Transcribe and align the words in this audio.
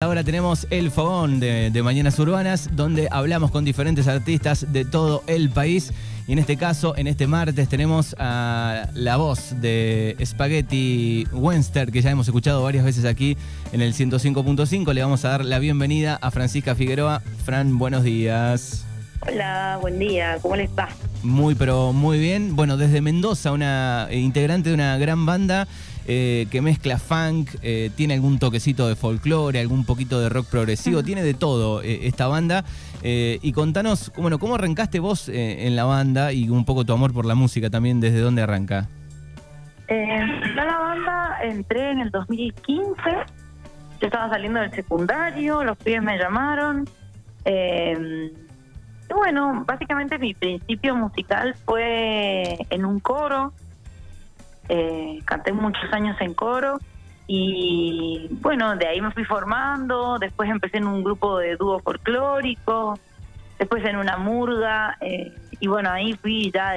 Ahora 0.00 0.22
tenemos 0.22 0.68
el 0.70 0.92
fogón 0.92 1.40
de, 1.40 1.72
de, 1.72 1.82
Mañanas 1.82 2.16
Urbanas, 2.20 2.70
donde 2.70 3.08
hablamos 3.10 3.50
con 3.50 3.64
diferentes 3.64 4.06
artistas 4.06 4.72
de 4.72 4.84
todo 4.84 5.24
el 5.26 5.50
país. 5.50 5.92
Y 6.28 6.34
en 6.34 6.38
este 6.38 6.56
caso, 6.56 6.96
en 6.96 7.08
este 7.08 7.26
martes, 7.26 7.68
tenemos 7.68 8.14
a 8.16 8.90
la 8.94 9.16
voz 9.16 9.60
de 9.60 10.16
Spaghetti 10.24 11.26
Wenster, 11.32 11.90
que 11.90 12.00
ya 12.00 12.12
hemos 12.12 12.28
escuchado 12.28 12.62
varias 12.62 12.84
veces 12.84 13.04
aquí 13.06 13.36
en 13.72 13.82
el 13.82 13.92
105.5. 13.92 14.92
Le 14.92 15.02
vamos 15.02 15.24
a 15.24 15.30
dar 15.30 15.44
la 15.44 15.58
bienvenida 15.58 16.16
a 16.22 16.30
Francisca 16.30 16.76
Figueroa. 16.76 17.20
Fran, 17.44 17.76
buenos 17.76 18.04
días. 18.04 18.84
Hola, 19.26 19.78
buen 19.80 19.98
día, 19.98 20.38
¿cómo 20.40 20.54
les 20.54 20.70
va? 20.70 20.88
Muy, 21.24 21.56
pero 21.56 21.92
muy 21.92 22.20
bien. 22.20 22.54
Bueno, 22.54 22.76
desde 22.76 23.00
Mendoza, 23.00 23.50
una 23.50 24.06
integrante 24.12 24.68
de 24.68 24.76
una 24.76 24.96
gran 24.96 25.26
banda 25.26 25.66
eh, 26.10 26.46
que 26.50 26.62
mezcla 26.62 26.98
funk, 26.98 27.50
eh, 27.60 27.90
tiene 27.94 28.14
algún 28.14 28.38
toquecito 28.38 28.88
de 28.88 28.96
folclore, 28.96 29.60
algún 29.60 29.84
poquito 29.84 30.18
de 30.18 30.30
rock 30.30 30.46
progresivo, 30.46 31.02
tiene 31.02 31.22
de 31.22 31.34
todo 31.34 31.82
eh, 31.82 32.06
esta 32.06 32.26
banda. 32.28 32.64
y 33.02 33.52
contanos, 33.52 34.10
bueno, 34.16 34.38
¿cómo 34.38 34.54
arrancaste 34.54 35.00
vos 35.00 35.28
en 35.28 35.76
la 35.76 35.84
banda 35.84 36.32
y 36.32 36.48
un 36.48 36.64
poco 36.64 36.86
tu 36.86 36.94
amor 36.94 37.12
por 37.12 37.26
la 37.26 37.34
música 37.34 37.68
también, 37.68 38.00
desde 38.00 38.20
dónde 38.20 38.40
arranca? 38.40 38.88
en 39.88 40.56
la 40.56 40.78
banda 40.78 41.38
entré 41.42 41.90
en 41.90 42.00
el 42.00 42.10
2015, 42.10 42.94
yo 44.00 44.06
estaba 44.06 44.30
saliendo 44.30 44.60
del 44.60 44.72
secundario, 44.72 45.62
los 45.62 45.76
pibes 45.76 46.02
me 46.02 46.16
llamaron. 46.16 46.88
bueno, 49.14 49.64
básicamente 49.66 50.18
mi 50.18 50.32
principio 50.32 50.96
musical 50.96 51.54
fue 51.66 52.56
en 52.70 52.86
un 52.86 52.98
coro 52.98 53.52
eh, 54.68 55.20
canté 55.24 55.52
muchos 55.52 55.92
años 55.92 56.16
en 56.20 56.34
coro 56.34 56.78
y 57.30 58.26
bueno, 58.40 58.74
de 58.76 58.86
ahí 58.86 59.02
me 59.02 59.10
fui 59.12 59.24
formando, 59.24 60.18
después 60.18 60.48
empecé 60.48 60.78
en 60.78 60.86
un 60.86 61.04
grupo 61.04 61.38
de 61.38 61.56
dúo 61.56 61.78
folclórico, 61.80 62.98
después 63.58 63.84
en 63.84 63.96
una 63.96 64.16
murga 64.16 64.96
eh, 65.02 65.32
y 65.60 65.66
bueno, 65.66 65.90
ahí 65.90 66.14
fui 66.14 66.50
ya 66.50 66.72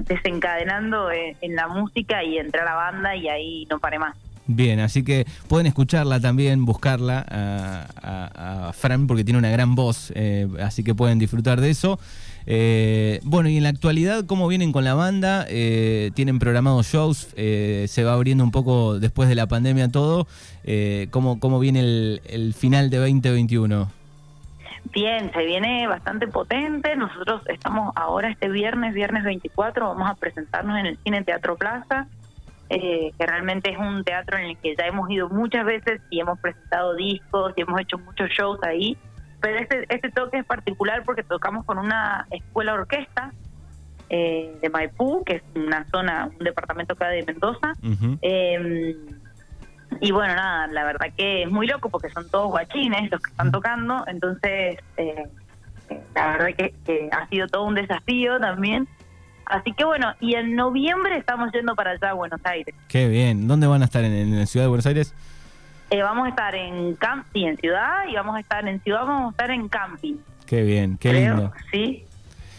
desencadenando 0.00 1.10
en, 1.12 1.54
la 1.54 1.68
música 1.68 2.24
y 2.24 2.38
entré 2.38 2.62
a 2.62 2.64
la 2.64 2.74
banda 2.74 3.14
y 3.14 3.28
ahí 3.28 3.66
no 3.70 3.78
paré 3.78 3.98
más. 4.00 4.16
Bien, 4.48 4.80
así 4.80 5.04
que 5.04 5.24
pueden 5.48 5.66
escucharla 5.66 6.20
también, 6.20 6.64
buscarla 6.64 7.24
a, 7.28 8.72
Fran 8.72 9.06
porque 9.06 9.24
tiene 9.24 9.38
una 9.38 9.50
gran 9.50 9.74
voz, 9.74 10.12
eh, 10.16 10.48
así 10.60 10.82
que 10.82 10.94
pueden 10.94 11.18
disfrutar 11.18 11.60
de 11.60 11.70
eso. 11.70 11.98
Eh, 12.46 13.20
bueno, 13.24 13.48
y 13.48 13.56
en 13.56 13.64
la 13.64 13.70
actualidad, 13.70 14.24
¿cómo 14.24 14.46
vienen 14.48 14.72
con 14.72 14.84
la 14.84 14.94
banda? 14.94 15.44
Eh, 15.48 16.10
¿Tienen 16.14 16.38
programados 16.38 16.86
shows? 16.86 17.28
¿Se 17.34 18.04
va 18.04 18.12
abriendo 18.12 18.44
un 18.44 18.52
poco 18.52 18.98
después 18.98 19.28
de 19.28 19.34
la 19.34 19.46
pandemia 19.46 19.90
todo? 19.90 20.26
¿cómo, 21.10 21.38
¿Cómo 21.40 21.58
viene 21.58 21.80
el, 21.80 22.22
el 22.28 22.54
final 22.54 22.90
de 22.90 22.98
2021? 22.98 23.90
Bien, 24.92 25.30
se 25.32 25.44
viene 25.44 25.86
bastante 25.88 26.28
potente. 26.28 26.94
Nosotros 26.96 27.42
estamos 27.48 27.92
ahora 27.96 28.30
este 28.30 28.48
viernes, 28.48 28.94
viernes 28.94 29.24
24, 29.24 29.88
vamos 29.88 30.08
a 30.08 30.14
presentarnos 30.14 30.78
en 30.78 30.86
el 30.86 30.98
Cine 31.04 31.24
Teatro 31.24 31.56
Plaza 31.56 32.06
eh, 32.68 33.12
que 33.16 33.26
realmente 33.26 33.70
es 33.70 33.78
un 33.78 34.02
teatro 34.02 34.38
en 34.38 34.46
el 34.46 34.56
que 34.58 34.74
ya 34.76 34.86
hemos 34.86 35.08
ido 35.08 35.28
muchas 35.28 35.64
veces 35.64 36.00
y 36.10 36.20
hemos 36.20 36.38
presentado 36.40 36.94
discos 36.94 37.52
y 37.56 37.60
hemos 37.60 37.80
hecho 37.80 37.98
muchos 37.98 38.28
shows 38.30 38.58
ahí. 38.64 38.96
Pero 39.46 39.60
este, 39.60 39.86
este 39.94 40.10
toque 40.10 40.38
es 40.38 40.44
particular 40.44 41.04
porque 41.04 41.22
tocamos 41.22 41.64
con 41.64 41.78
una 41.78 42.26
escuela 42.32 42.74
orquesta 42.74 43.30
eh, 44.10 44.58
de 44.60 44.68
Maipú, 44.70 45.22
que 45.22 45.36
es 45.36 45.42
una 45.54 45.86
zona, 45.88 46.28
un 46.36 46.44
departamento 46.44 46.94
acá 46.94 47.10
de 47.10 47.22
Mendoza. 47.22 47.74
Em, 48.22 48.96
y 50.00 50.10
bueno, 50.10 50.34
nada, 50.34 50.66
la 50.66 50.82
verdad 50.82 51.12
que 51.16 51.44
es 51.44 51.48
muy 51.48 51.68
loco 51.68 51.90
porque 51.90 52.10
son 52.10 52.28
todos 52.28 52.48
guachines 52.50 53.08
los 53.08 53.20
que 53.20 53.30
están 53.30 53.52
tocando, 53.52 54.02
entonces 54.08 54.78
eh, 54.96 55.28
la 56.16 56.38
verdad 56.38 56.48
que 56.56 57.08
ha 57.12 57.28
sido 57.28 57.46
todo 57.46 57.66
un 57.66 57.76
desafío 57.76 58.40
también. 58.40 58.88
Así 59.44 59.72
que 59.74 59.84
bueno, 59.84 60.12
y 60.18 60.34
en 60.34 60.56
noviembre 60.56 61.16
estamos 61.18 61.52
yendo 61.52 61.76
para 61.76 61.92
allá 61.92 62.10
a 62.10 62.14
Buenos 62.14 62.40
Aires. 62.42 62.74
Qué 62.88 63.06
bien. 63.06 63.46
¿Dónde 63.46 63.68
van 63.68 63.82
a 63.82 63.84
estar? 63.84 64.02
¿En, 64.02 64.36
la 64.36 64.46
ciudad 64.46 64.64
de 64.64 64.70
Buenos 64.70 64.86
Aires? 64.86 65.14
Eh, 65.90 66.02
vamos 66.02 66.26
a 66.26 66.30
estar 66.30 66.54
en 66.54 66.94
camp 66.96 67.26
sí, 67.32 67.44
en 67.44 67.56
ciudad 67.56 68.08
y 68.08 68.14
vamos 68.14 68.36
a 68.36 68.40
estar 68.40 68.66
en 68.66 68.80
ciudad, 68.80 69.04
vamos 69.06 69.28
a 69.28 69.30
estar 69.30 69.50
en 69.50 69.68
camping. 69.68 70.16
Qué 70.46 70.62
bien, 70.62 70.96
qué 70.98 71.12
lindo. 71.12 71.52
Sí. 71.70 72.04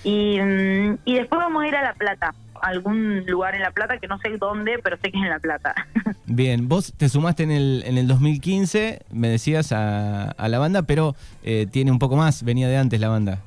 Y, 0.03 0.39
mm, 0.39 0.97
y 1.03 1.15
después 1.15 1.39
vamos 1.39 1.63
a 1.63 1.67
ir 1.67 1.75
a 1.75 1.83
La 1.83 1.93
Plata, 1.93 2.33
algún 2.61 3.25
lugar 3.25 3.55
en 3.55 3.61
La 3.61 3.71
Plata 3.71 3.97
que 3.97 4.07
no 4.07 4.17
sé 4.19 4.37
dónde, 4.37 4.79
pero 4.81 4.95
sé 4.97 5.11
que 5.11 5.17
es 5.17 5.23
en 5.23 5.29
La 5.29 5.39
Plata. 5.39 5.75
Bien, 6.25 6.69
vos 6.69 6.93
te 6.95 7.09
sumaste 7.09 7.43
en 7.43 7.51
el, 7.51 7.83
en 7.85 7.97
el 7.97 8.07
2015, 8.07 9.01
me 9.11 9.29
decías, 9.29 9.71
a, 9.71 10.31
a 10.31 10.47
la 10.47 10.59
banda, 10.59 10.83
pero 10.83 11.15
eh, 11.43 11.67
tiene 11.69 11.91
un 11.91 11.99
poco 11.99 12.15
más, 12.15 12.43
venía 12.43 12.67
de 12.67 12.77
antes 12.77 12.99
la 12.99 13.09
banda. 13.09 13.39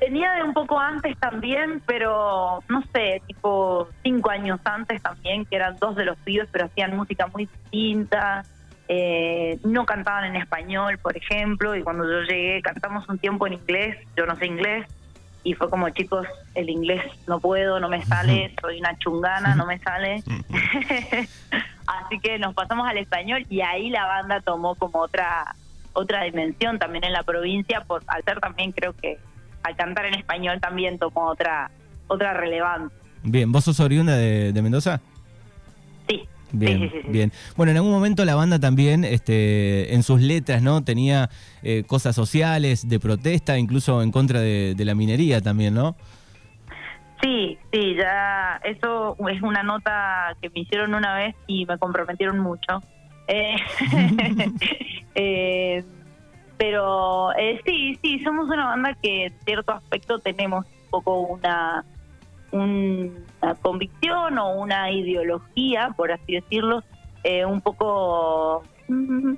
Venía 0.00 0.32
de 0.32 0.42
un 0.42 0.52
poco 0.52 0.80
antes 0.80 1.16
también, 1.18 1.80
pero 1.86 2.62
no 2.68 2.82
sé, 2.92 3.22
tipo 3.26 3.88
cinco 4.02 4.30
años 4.30 4.58
antes 4.64 5.00
también, 5.00 5.44
que 5.44 5.56
eran 5.56 5.76
dos 5.80 5.94
de 5.94 6.04
los 6.04 6.18
pibes, 6.18 6.48
pero 6.50 6.66
hacían 6.66 6.96
música 6.96 7.28
muy 7.28 7.46
distinta. 7.46 8.42
Eh, 8.88 9.58
no 9.64 9.84
cantaban 9.84 10.24
en 10.24 10.36
español, 10.36 10.98
por 10.98 11.16
ejemplo, 11.16 11.74
y 11.74 11.82
cuando 11.82 12.04
yo 12.04 12.20
llegué 12.22 12.62
cantamos 12.62 13.08
un 13.08 13.18
tiempo 13.18 13.46
en 13.46 13.54
inglés, 13.54 13.96
yo 14.16 14.26
no 14.26 14.36
sé 14.36 14.46
inglés, 14.46 14.86
y 15.46 15.54
fue 15.54 15.70
como, 15.70 15.88
chicos, 15.90 16.26
el 16.54 16.68
inglés 16.68 17.02
no 17.28 17.38
puedo, 17.38 17.78
no 17.78 17.88
me 17.88 18.04
sale, 18.04 18.52
soy 18.60 18.80
una 18.80 18.98
chungana, 18.98 19.54
no 19.54 19.64
me 19.64 19.78
sale. 19.78 20.22
Así 21.86 22.18
que 22.20 22.38
nos 22.40 22.52
pasamos 22.52 22.88
al 22.88 22.98
español 22.98 23.46
y 23.48 23.60
ahí 23.60 23.90
la 23.90 24.06
banda 24.06 24.40
tomó 24.40 24.74
como 24.74 24.98
otra 24.98 25.54
otra 25.92 26.24
dimensión 26.24 26.78
también 26.78 27.04
en 27.04 27.12
la 27.12 27.22
provincia, 27.22 27.84
por 27.84 28.02
al 28.08 28.24
ser 28.24 28.40
también 28.40 28.72
creo 28.72 28.92
que 28.92 29.18
al 29.62 29.76
cantar 29.76 30.06
en 30.06 30.14
español 30.14 30.60
también 30.60 30.98
tomó 30.98 31.28
otra 31.28 31.70
otra 32.08 32.34
relevancia. 32.34 32.98
Bien, 33.22 33.50
¿vos 33.50 33.64
sos 33.64 33.80
oriunda 33.80 34.16
de, 34.16 34.60
Mendoza? 34.62 35.00
Sí. 36.50 36.56
Bien, 36.58 36.90
bien. 37.08 37.32
Bueno, 37.56 37.72
en 37.72 37.78
algún 37.78 37.92
momento 37.92 38.24
la 38.24 38.34
banda 38.34 38.58
también, 38.58 39.04
este, 39.04 39.94
en 39.94 40.02
sus 40.02 40.20
letras, 40.20 40.62
¿no? 40.62 40.84
Tenía 40.84 41.28
eh, 41.62 41.84
cosas 41.86 42.14
sociales, 42.14 42.88
de 42.88 43.00
protesta, 43.00 43.58
incluso 43.58 44.02
en 44.02 44.12
contra 44.12 44.40
de, 44.40 44.74
la 44.78 44.94
minería 44.94 45.40
también, 45.40 45.74
¿no? 45.74 45.96
Sí, 47.20 47.58
sí, 47.72 47.96
ya 47.96 48.60
eso 48.62 49.16
es 49.28 49.42
una 49.42 49.62
nota 49.62 50.36
que 50.40 50.50
me 50.50 50.60
hicieron 50.60 50.94
una 50.94 51.14
vez 51.14 51.34
y 51.46 51.66
me 51.66 51.78
comprometieron 51.78 52.38
mucho. 52.38 52.82
Eh, 53.26 53.56
eh, 55.14 55.84
pero 56.56 57.32
eh, 57.36 57.60
sí, 57.66 57.98
sí, 58.02 58.20
somos 58.22 58.46
una 58.48 58.66
banda 58.66 58.94
que 59.02 59.26
en 59.26 59.34
cierto 59.44 59.72
aspecto 59.72 60.18
tenemos 60.20 60.64
un 60.64 60.90
poco 60.90 61.20
una, 61.20 61.84
una 62.52 63.54
convicción 63.62 64.38
o 64.38 64.50
una 64.56 64.90
ideología, 64.90 65.92
por 65.96 66.12
así 66.12 66.34
decirlo, 66.34 66.82
eh, 67.24 67.44
un 67.44 67.60
poco 67.60 68.62
mm, 68.88 69.34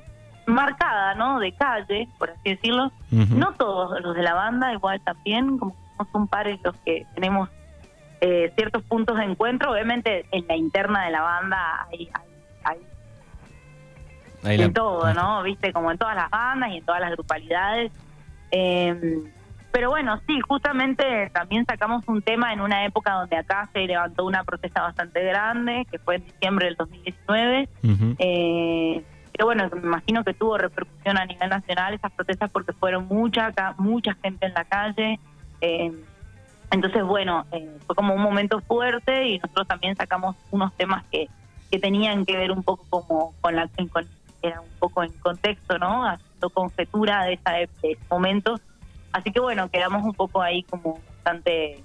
marcada, 0.46 1.14
¿no? 1.14 1.40
De 1.40 1.52
calle, 1.52 2.08
por 2.18 2.30
así 2.30 2.50
decirlo. 2.50 2.92
No 3.10 3.52
todos 3.54 4.00
los 4.02 4.14
de 4.14 4.22
la 4.22 4.34
banda, 4.34 4.72
igual 4.72 5.00
también, 5.00 5.58
como 5.58 5.74
somos 5.96 6.14
un 6.14 6.28
pares 6.28 6.60
los 6.62 6.76
que 6.84 7.06
tenemos 7.14 7.48
eh, 8.20 8.52
ciertos 8.56 8.82
puntos 8.82 9.16
de 9.16 9.24
encuentro. 9.24 9.72
Obviamente 9.72 10.26
en 10.32 10.46
la 10.46 10.56
interna 10.56 11.04
de 11.06 11.10
la 11.10 11.22
banda 11.22 11.86
hay, 11.90 12.10
hay 12.64 12.78
en 14.42 14.72
todo, 14.72 15.12
¿no? 15.14 15.42
Viste, 15.42 15.72
como 15.72 15.90
en 15.90 15.98
todas 15.98 16.14
las 16.14 16.30
bandas 16.30 16.70
y 16.70 16.78
en 16.78 16.84
todas 16.84 17.00
las 17.00 17.10
grupalidades. 17.12 17.92
Eh, 18.50 19.22
pero 19.72 19.90
bueno, 19.90 20.20
sí, 20.26 20.40
justamente 20.40 21.30
también 21.32 21.64
sacamos 21.66 22.06
un 22.08 22.22
tema 22.22 22.52
en 22.52 22.60
una 22.60 22.84
época 22.84 23.12
donde 23.12 23.36
acá 23.36 23.68
se 23.72 23.80
levantó 23.86 24.24
una 24.24 24.44
protesta 24.44 24.82
bastante 24.82 25.22
grande, 25.24 25.86
que 25.90 25.98
fue 25.98 26.16
en 26.16 26.24
diciembre 26.24 26.66
del 26.66 26.76
2019. 26.76 27.68
eh, 28.18 29.04
pero 29.32 29.46
bueno, 29.46 29.68
me 29.72 29.80
imagino 29.80 30.24
que 30.24 30.34
tuvo 30.34 30.58
repercusión 30.58 31.16
a 31.16 31.24
nivel 31.24 31.48
nacional 31.48 31.94
esas 31.94 32.10
protestas 32.10 32.50
porque 32.50 32.72
fueron 32.72 33.06
mucha, 33.06 33.52
mucha 33.78 34.14
gente 34.14 34.46
en 34.46 34.54
la 34.54 34.64
calle. 34.64 35.20
Eh, 35.60 35.92
entonces, 36.72 37.04
bueno, 37.04 37.46
eh, 37.52 37.78
fue 37.86 37.94
como 37.94 38.14
un 38.14 38.22
momento 38.22 38.60
fuerte 38.62 39.28
y 39.28 39.38
nosotros 39.38 39.68
también 39.68 39.94
sacamos 39.94 40.34
unos 40.50 40.74
temas 40.74 41.04
que, 41.12 41.28
que 41.70 41.78
tenían 41.78 42.26
que 42.26 42.36
ver 42.36 42.50
un 42.50 42.64
poco 42.64 42.84
como 42.90 43.34
con 43.40 43.54
la 43.54 43.68
con 43.92 44.06
era 44.42 44.60
un 44.60 44.68
poco 44.78 45.02
en 45.02 45.12
contexto, 45.12 45.78
¿no? 45.78 46.04
Haciendo 46.04 46.50
conjetura 46.50 47.24
de, 47.24 47.34
esa, 47.34 47.52
de 47.52 47.68
ese 47.82 47.98
momento. 48.10 48.60
Así 49.12 49.30
que 49.32 49.40
bueno, 49.40 49.70
quedamos 49.70 50.04
un 50.04 50.14
poco 50.14 50.42
ahí 50.42 50.62
como 50.64 51.00
bastante 51.16 51.82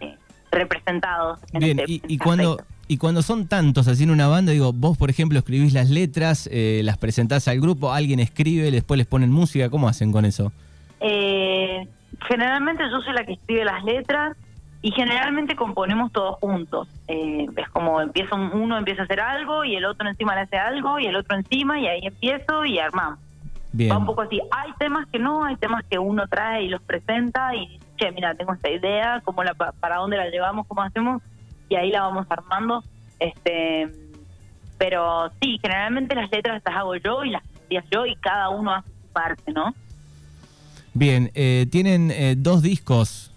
eh, 0.00 0.16
representados. 0.50 1.40
Bien, 1.52 1.80
este 1.80 2.00
y, 2.06 2.18
cuando... 2.18 2.58
Y 2.86 2.98
cuando 2.98 3.22
son 3.22 3.48
tantos 3.48 3.88
así 3.88 4.04
en 4.04 4.10
una 4.10 4.28
banda, 4.28 4.52
digo, 4.52 4.74
vos 4.74 4.98
por 4.98 5.08
ejemplo 5.08 5.38
escribís 5.38 5.72
las 5.72 5.88
letras, 5.88 6.50
eh, 6.52 6.82
las 6.84 6.98
presentás 6.98 7.48
al 7.48 7.58
grupo, 7.58 7.94
alguien 7.94 8.20
escribe, 8.20 8.70
después 8.70 8.98
les 8.98 9.06
ponen 9.06 9.30
música, 9.30 9.70
¿cómo 9.70 9.88
hacen 9.88 10.12
con 10.12 10.26
eso? 10.26 10.52
Eh, 11.00 11.88
generalmente 12.28 12.82
yo 12.90 13.00
soy 13.00 13.14
la 13.14 13.24
que 13.24 13.32
escribe 13.32 13.64
las 13.64 13.82
letras, 13.84 14.36
y 14.84 14.90
generalmente 14.92 15.56
componemos 15.56 16.12
todos 16.12 16.36
juntos. 16.40 16.86
Eh, 17.08 17.46
es 17.56 17.68
como 17.70 18.02
empieza 18.02 18.34
uno 18.34 18.76
empieza 18.76 19.00
a 19.00 19.04
hacer 19.06 19.18
algo 19.18 19.64
y 19.64 19.76
el 19.76 19.86
otro 19.86 20.06
encima 20.06 20.34
le 20.34 20.42
hace 20.42 20.58
algo 20.58 20.98
y 20.98 21.06
el 21.06 21.16
otro 21.16 21.38
encima 21.38 21.80
y 21.80 21.86
ahí 21.86 22.00
empiezo 22.02 22.66
y 22.66 22.78
armamos. 22.78 23.18
Va 23.90 23.98
un 23.98 24.06
poco 24.06 24.22
así. 24.22 24.40
Hay 24.50 24.72
temas 24.78 25.06
que 25.08 25.18
no, 25.18 25.44
hay 25.44 25.56
temas 25.56 25.84
que 25.88 25.98
uno 25.98 26.26
trae 26.28 26.64
y 26.64 26.68
los 26.68 26.80
presenta 26.82 27.54
y 27.54 27.78
che, 27.96 28.12
mira, 28.12 28.34
tengo 28.34 28.52
esta 28.52 28.70
idea, 28.70 29.20
cómo 29.24 29.42
la, 29.42 29.54
para 29.54 29.96
dónde 29.96 30.16
la 30.16 30.28
llevamos, 30.28 30.66
cómo 30.66 30.82
hacemos 30.82 31.22
y 31.68 31.76
ahí 31.76 31.90
la 31.90 32.02
vamos 32.02 32.26
armando. 32.28 32.84
Este, 33.18 33.90
pero 34.78 35.30
sí, 35.40 35.58
generalmente 35.60 36.14
las 36.14 36.30
letras 36.30 36.62
las 36.64 36.76
hago 36.76 36.96
yo 36.96 37.24
y 37.24 37.30
las 37.30 37.42
días 37.68 37.84
yo 37.90 38.06
y 38.06 38.14
cada 38.16 38.50
uno 38.50 38.72
hace 38.74 38.88
su 38.88 39.08
parte, 39.12 39.52
¿no? 39.52 39.74
Bien, 40.92 41.30
eh, 41.34 41.66
tienen 41.70 42.10
eh, 42.12 42.34
dos 42.36 42.62
discos 42.62 43.32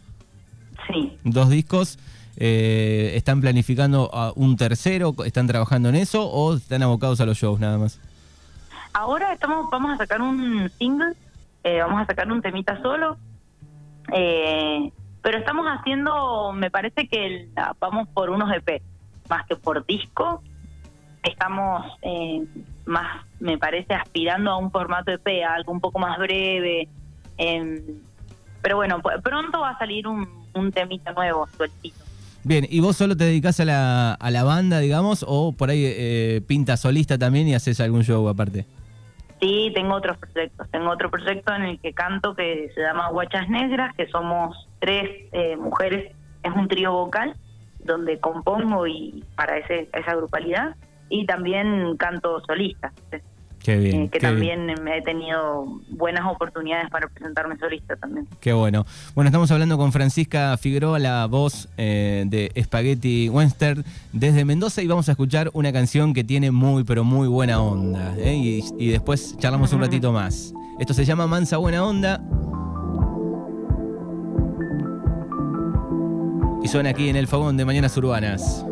Sí. 0.87 1.17
Dos 1.23 1.49
discos. 1.49 1.99
Eh, 2.37 3.13
¿Están 3.15 3.41
planificando 3.41 4.11
un 4.35 4.57
tercero? 4.57 5.15
¿Están 5.25 5.47
trabajando 5.47 5.89
en 5.89 5.95
eso 5.95 6.29
o 6.29 6.55
están 6.55 6.83
abocados 6.83 7.19
a 7.19 7.25
los 7.25 7.37
shows 7.37 7.59
nada 7.59 7.77
más? 7.77 7.99
Ahora 8.99 9.31
estamos 9.31 9.69
vamos 9.69 9.93
a 9.93 9.97
sacar 9.97 10.23
un 10.23 10.71
single, 10.79 11.13
eh, 11.63 11.81
vamos 11.81 12.01
a 12.01 12.05
sacar 12.07 12.31
un 12.31 12.41
temita 12.41 12.81
solo, 12.81 13.15
eh, 14.11 14.91
pero 15.21 15.37
estamos 15.37 15.67
haciendo, 15.67 16.51
me 16.53 16.71
parece 16.71 17.07
que 17.07 17.47
vamos 17.79 18.07
por 18.07 18.31
unos 18.31 18.51
EP, 18.51 18.81
más 19.29 19.45
que 19.45 19.55
por 19.55 19.85
disco. 19.85 20.41
Estamos 21.21 21.85
más, 22.87 23.23
me 23.39 23.59
parece, 23.59 23.93
aspirando 23.93 24.49
a 24.49 24.57
un 24.57 24.71
formato 24.71 25.11
EP, 25.11 25.43
algo 25.47 25.73
un 25.73 25.79
poco 25.79 25.99
más 25.99 26.17
breve. 26.17 26.89
pero 28.63 28.77
bueno, 28.77 28.99
pronto 29.21 29.59
va 29.59 29.69
a 29.69 29.77
salir 29.77 30.07
un, 30.07 30.27
un 30.55 30.71
temita 30.71 31.11
nuevo, 31.11 31.45
sueltito. 31.55 32.03
Bien, 32.43 32.65
¿y 32.67 32.79
vos 32.79 32.97
solo 32.97 33.15
te 33.15 33.25
dedicas 33.25 33.59
a 33.59 33.65
la, 33.65 34.13
a 34.13 34.31
la 34.31 34.43
banda, 34.43 34.79
digamos, 34.79 35.23
o 35.27 35.51
por 35.51 35.69
ahí 35.69 35.83
eh, 35.85 36.41
pintas 36.47 36.79
solista 36.79 37.19
también 37.19 37.47
y 37.47 37.53
haces 37.53 37.79
algún 37.79 38.03
show 38.03 38.27
aparte? 38.27 38.65
Sí, 39.39 39.71
tengo 39.75 39.95
otros 39.95 40.17
proyectos. 40.17 40.69
Tengo 40.71 40.89
otro 40.89 41.11
proyecto 41.11 41.53
en 41.53 41.63
el 41.63 41.79
que 41.79 41.93
canto 41.93 42.35
que 42.35 42.71
se 42.73 42.81
llama 42.81 43.09
Guachas 43.09 43.49
Negras, 43.49 43.95
que 43.95 44.07
somos 44.07 44.67
tres 44.79 45.27
eh, 45.31 45.55
mujeres, 45.57 46.15
es 46.43 46.51
un 46.53 46.67
trío 46.67 46.91
vocal 46.91 47.35
donde 47.79 48.19
compongo 48.19 48.87
y 48.87 49.23
para 49.35 49.57
ese, 49.57 49.89
esa 49.93 50.15
grupalidad 50.15 50.75
y 51.09 51.25
también 51.25 51.95
canto 51.97 52.41
solista. 52.45 52.91
Eh, 53.67 54.09
que 54.11 54.19
también 54.19 54.69
he 54.69 55.01
tenido 55.01 55.81
buenas 55.89 56.25
oportunidades 56.25 56.89
para 56.89 57.07
presentarme 57.07 57.57
solista 57.57 57.95
también. 57.97 58.27
Qué 58.39 58.53
bueno. 58.53 58.85
Bueno, 59.13 59.27
estamos 59.27 59.51
hablando 59.51 59.77
con 59.77 59.91
Francisca 59.91 60.55
Figueroa, 60.57 60.99
la 60.99 61.25
voz 61.25 61.67
eh, 61.77 62.23
de 62.27 62.51
Spaghetti 62.63 63.29
Western 63.29 63.83
desde 64.13 64.45
Mendoza 64.45 64.81
y 64.81 64.87
vamos 64.87 65.09
a 65.09 65.11
escuchar 65.11 65.49
una 65.53 65.73
canción 65.73 66.13
que 66.13 66.23
tiene 66.23 66.51
muy, 66.51 66.83
pero 66.83 67.03
muy 67.03 67.27
buena 67.27 67.59
onda. 67.59 68.15
¿eh? 68.17 68.35
Y, 68.35 68.87
después 68.89 69.35
charlamos 69.37 69.73
un 69.73 69.81
ratito 69.81 70.11
más. 70.11 70.53
Esto 70.79 70.93
se 70.93 71.03
llama 71.03 71.27
Mansa 71.27 71.57
Buena 71.57 71.83
Onda. 71.83 72.21
Y 76.63 76.67
suena 76.67 76.89
aquí 76.89 77.09
en 77.09 77.15
el 77.15 77.27
fogón 77.27 77.57
de 77.57 77.65
Mañanas 77.65 77.95
Urbanas. 77.97 78.65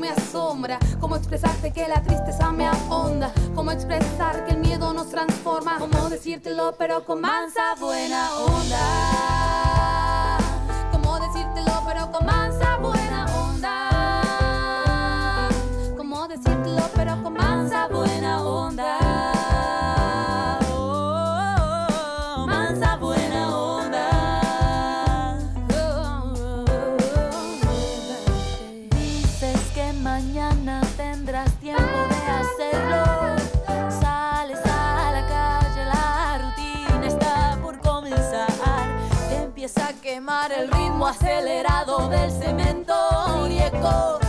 Me 0.00 0.10
asombra. 0.10 0.78
Cómo 1.00 1.16
expresarte 1.16 1.72
que 1.72 1.88
la 1.88 2.02
tristeza 2.02 2.52
me 2.52 2.66
ahonda. 2.66 3.32
Cómo 3.54 3.70
expresar 3.70 4.44
que 4.44 4.52
el 4.52 4.58
miedo 4.58 4.92
nos 4.92 5.10
transforma. 5.10 5.78
Cómo 5.78 6.08
decírtelo, 6.08 6.74
pero 6.78 7.04
con 7.04 7.20
mansa 7.20 7.74
buena 7.80 8.30
onda. 8.38 8.97
Ritmo 40.70 41.06
acelerado 41.06 42.08
del 42.08 42.30
cemento 42.30 42.94
y. 43.42 44.27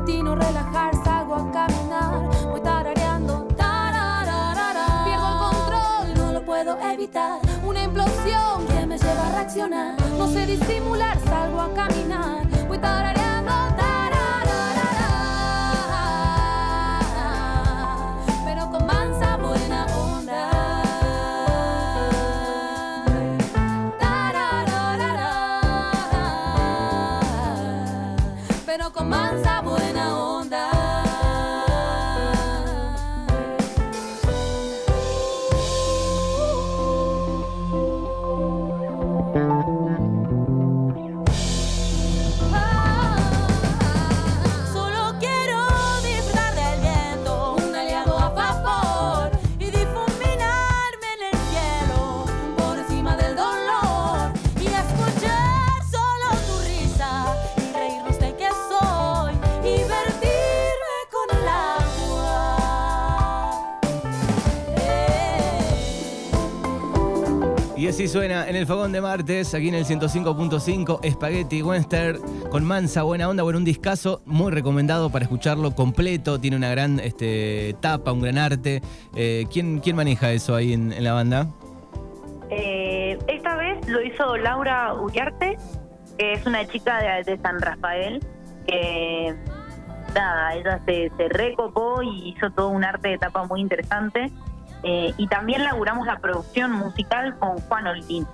A 0.00 0.04
ti 0.04 0.22
no 0.22 0.34
relajar, 0.34 0.94
salgo 1.04 1.34
a 1.34 1.52
caminar. 1.52 2.46
Voy 2.50 2.60
tarareando, 2.60 3.48
Pierdo 5.04 5.28
el 5.28 5.38
control, 5.38 6.14
no 6.16 6.32
lo 6.32 6.44
puedo 6.44 6.78
evitar. 6.80 7.40
Una 7.64 7.82
implosión 7.82 8.66
que 8.66 8.86
me 8.86 8.98
lleva 8.98 9.28
a 9.28 9.32
reaccionar. 9.32 9.96
No 10.18 10.28
sé 10.28 10.46
disimular, 10.46 11.18
salgo 11.24 11.60
a 11.60 11.74
caminar. 11.74 12.46
Voy 12.68 12.78
tarareando. 12.78 13.29
Así 68.00 68.08
suena 68.08 68.48
en 68.48 68.56
el 68.56 68.66
fogón 68.66 68.92
de 68.92 69.02
martes, 69.02 69.54
aquí 69.54 69.68
en 69.68 69.74
el 69.74 69.84
105.5, 69.84 71.06
Spaghetti 71.12 71.60
Western, 71.60 72.18
con 72.48 72.64
mansa, 72.64 73.02
buena 73.02 73.28
onda, 73.28 73.42
bueno, 73.42 73.58
un 73.58 73.64
discazo 73.66 74.22
muy 74.24 74.50
recomendado 74.52 75.10
para 75.10 75.24
escucharlo 75.24 75.74
completo, 75.74 76.40
tiene 76.40 76.56
una 76.56 76.70
gran 76.70 76.98
este, 76.98 77.76
tapa, 77.80 78.12
un 78.12 78.22
gran 78.22 78.38
arte. 78.38 78.80
Eh, 79.14 79.44
¿quién, 79.52 79.80
¿Quién 79.80 79.96
maneja 79.96 80.32
eso 80.32 80.54
ahí 80.54 80.72
en, 80.72 81.04
la 81.04 81.12
banda? 81.12 81.48
Eh, 82.48 83.18
esta 83.28 83.56
vez 83.56 83.86
lo 83.86 84.00
hizo 84.00 84.34
Laura 84.38 84.94
Uriarte, 84.94 85.58
que 86.16 86.32
es 86.32 86.46
una 86.46 86.66
chica 86.66 87.02
de, 87.02 87.38
San 87.42 87.60
Rafael, 87.60 88.24
que 88.66 89.34
nada, 90.14 90.54
ella 90.54 90.80
se, 90.86 91.12
se 91.18 91.28
recopó 91.28 92.02
y 92.02 92.30
hizo 92.30 92.50
todo 92.52 92.70
un 92.70 92.82
arte 92.82 93.10
de 93.10 93.18
tapa 93.18 93.44
muy 93.44 93.60
interesante. 93.60 94.32
Eh, 94.82 95.12
y 95.16 95.26
también 95.26 95.64
laburamos 95.64 96.06
la 96.06 96.18
producción 96.18 96.72
musical 96.72 97.36
con 97.38 97.58
Juan 97.58 97.86
Olín. 97.86 98.26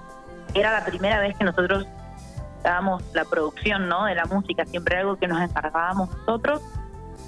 Era 0.54 0.72
la 0.72 0.84
primera 0.84 1.18
vez 1.18 1.36
que 1.36 1.44
nosotros 1.44 1.86
dábamos 2.62 3.02
la 3.14 3.24
producción 3.24 3.88
¿no? 3.88 4.04
de 4.04 4.14
la 4.14 4.24
música, 4.26 4.64
siempre 4.64 4.98
algo 4.98 5.16
que 5.16 5.28
nos 5.28 5.40
encargábamos 5.40 6.10
nosotros. 6.18 6.62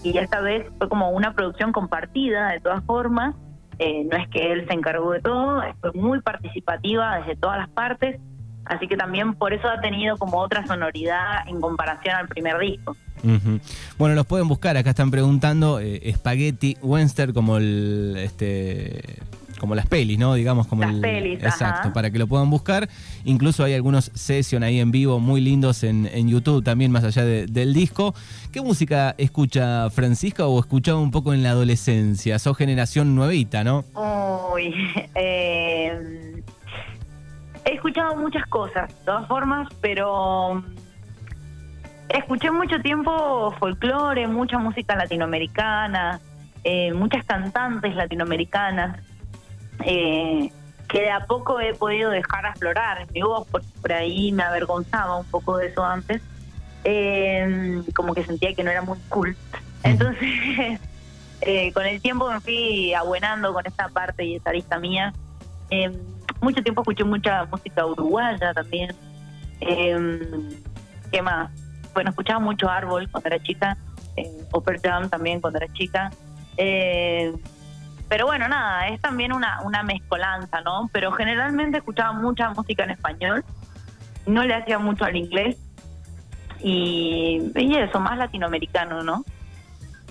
Y 0.03 0.17
esta 0.17 0.41
vez 0.41 0.67
fue 0.79 0.89
como 0.89 1.11
una 1.11 1.35
producción 1.35 1.73
compartida, 1.73 2.51
de 2.51 2.61
todas 2.61 2.85
formas. 2.85 3.35
Eh, 3.79 4.05
no 4.11 4.17
es 4.17 4.29
que 4.29 4.53
él 4.53 4.67
se 4.67 4.75
encargó 4.75 5.13
de 5.13 5.21
todo, 5.21 5.63
fue 5.81 5.93
muy 5.93 6.21
participativa 6.21 7.19
desde 7.19 7.37
todas 7.37 7.59
las 7.59 7.69
partes. 7.69 8.21
Así 8.69 8.87
que 8.87 8.97
también 8.97 9.35
por 9.35 9.53
eso 9.53 9.69
ha 9.69 9.81
tenido 9.81 10.17
como 10.17 10.39
otra 10.39 10.67
sonoridad 10.67 11.47
en 11.47 11.61
comparación 11.61 12.17
al 12.17 12.29
primer 12.29 12.59
disco. 12.59 12.97
Bueno, 13.99 14.15
los 14.15 14.27
pueden 14.27 14.47
buscar, 14.47 14.77
acá 14.77 14.91
están 14.91 15.11
preguntando 15.11 15.81
eh, 15.81 16.13
Spaghetti 16.15 16.77
Western 16.83 17.33
como 17.33 17.57
el 17.57 18.15
este 18.19 19.03
como 19.59 19.75
las 19.75 19.87
pelis, 19.87 20.19
¿no? 20.19 20.35
Digamos 20.35 20.67
como 20.67 20.85
las 20.85 20.95
pelis, 20.95 21.43
exacto, 21.43 21.93
para 21.93 22.11
que 22.11 22.19
lo 22.19 22.27
puedan 22.27 22.49
buscar. 22.49 22.89
Incluso 23.25 23.65
hay 23.65 23.75
algunos 23.75 24.11
sessions 24.15 24.65
ahí 24.65 24.79
en 24.79 24.91
vivo 24.91 25.19
muy 25.19 25.41
lindos 25.41 25.83
en, 25.83 26.29
YouTube 26.29 26.63
también 26.63 26.93
más 26.93 27.05
allá 27.05 27.25
del 27.25 27.75
disco. 27.75 28.15
¿Qué 28.53 28.61
música 28.61 29.15
escucha 29.19 29.91
Francisca 29.91 30.47
o 30.47 30.61
escuchaba 30.61 31.01
un 31.01 31.11
poco 31.11 31.35
en 31.35 31.43
la 31.43 31.51
adolescencia? 31.51 32.39
Sos 32.39 32.57
generación 32.57 33.15
nuevita, 33.15 33.65
¿no? 33.65 33.85
Uy, 34.55 34.75
eh, 35.15 36.38
he 37.69 37.75
escuchado 37.75 38.17
muchas 38.17 38.47
cosas, 38.47 38.89
de 38.89 39.05
todas 39.05 39.29
formas, 39.29 39.69
pero 39.83 40.63
escuché 42.09 42.51
mucho 42.51 42.81
tiempo 42.81 43.53
folclore, 43.59 44.27
mucha 44.27 44.59
música 44.59 44.97
latinoamericana, 44.97 46.19
eh, 46.65 46.95
muchas 46.95 47.27
cantantes 47.27 47.95
latinoamericanas, 47.95 49.01
eh, 49.85 50.51
que 50.89 51.01
de 51.01 51.11
a 51.11 51.27
poco 51.27 51.61
he 51.61 51.75
podido 51.75 52.11
dejar 52.11 52.47
aflorar 52.47 53.07
mi 53.13 53.21
voz, 53.21 53.47
por, 53.49 53.63
por 53.83 53.93
ahí 53.93 54.33
me 54.33 54.45
avergonzaba 54.45 55.17
un 55.17 55.27
poco 55.27 55.59
de 55.59 55.67
eso 55.67 55.85
antes, 55.85 56.23
eh, 56.85 57.83
como 57.95 58.15
que 58.15 58.25
sentía 58.25 58.55
que 58.55 58.65
no 58.65 58.71
era 58.71 58.81
muy 58.81 58.99
cool. 59.11 59.37
Entonces, 59.83 60.81
con 61.75 61.85
el 61.85 62.01
tiempo 62.01 62.33
me 62.33 62.41
fui 62.41 62.95
abuenando 62.95 63.53
con 63.53 63.67
esta 63.67 63.89
parte 63.91 64.25
y 64.25 64.37
esa 64.37 64.53
lista 64.53 64.79
mía. 64.79 65.13
Mucho 66.41 66.63
tiempo 66.63 66.83
escuché 66.83 67.05
mucha 67.05 67.45
música 67.47 67.87
uruguaya 67.87 68.53
también. 68.55 68.95
¿Qué 69.61 71.23
más? 71.23 71.51
bueno, 71.99 72.11
escuchaba 72.11 72.39
mucho 72.39 72.71
Árbol 72.71 73.09
cuando 73.11 73.29
era 73.29 73.43
chica, 73.43 73.77
eh, 74.17 74.31
Upper 74.53 74.81
Jam 74.81 75.09
también 75.09 75.41
cuando 75.41 75.59
era 75.59 75.73
chica. 75.73 76.11
Eh, 76.57 77.35
pero 78.09 78.27
bueno, 78.27 78.47
nada, 78.47 78.87
es 78.87 79.01
también 79.01 79.33
una, 79.33 79.61
una 79.63 79.83
mezcolanza, 79.83 80.61
¿no? 80.61 80.89
Pero 80.93 81.11
generalmente 81.11 81.79
escuchaba 81.79 82.13
mucha 82.13 82.51
música 82.51 82.85
en 82.85 82.91
español, 82.91 83.45
no 84.27 84.45
le 84.45 84.55
hacía 84.55 84.79
mucho 84.79 85.07
al 85.07 85.17
inglés 85.17 85.57
y, 86.63 87.51
y 87.57 87.77
eso, 87.77 87.99
más 87.99 88.17
latinoamericano, 88.17 89.03
¿no? 89.03 89.25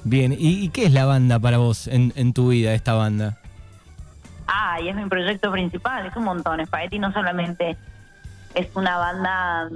Bien, 0.03 0.35
¿y, 0.37 0.67
qué 0.69 0.87
es 0.87 0.91
la 0.91 1.05
banda 1.05 1.39
para 1.39 1.57
vos 1.57 1.87
en 1.87 2.33
tu 2.33 2.49
vida, 2.49 2.73
esta 2.73 2.95
banda? 2.95 3.39
Ah, 4.47 4.79
y 4.81 4.87
es 4.87 4.95
mi 4.95 5.05
proyecto 5.05 5.51
principal, 5.51 6.05
es 6.05 6.15
un 6.15 6.23
montón. 6.23 6.65
Spaghetti 6.65 6.99
no 6.99 7.11
solamente 7.11 7.77
es 8.55 8.73
una 8.75 8.97
banda 8.97 9.69